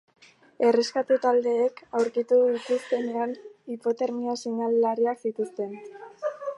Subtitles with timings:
[0.69, 3.37] Erreskate taldeek aurkitu dituztenean
[3.75, 5.81] hipotermia seinale larriak zituzten.